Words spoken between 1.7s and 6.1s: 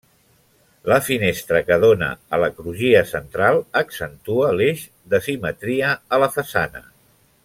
dóna a la crugia central accentua l'eix de simetria